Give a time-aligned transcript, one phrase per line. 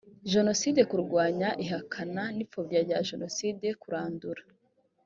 [0.31, 4.43] jenoside kurwanya ihakana n ipfobya rya jenoside kurandura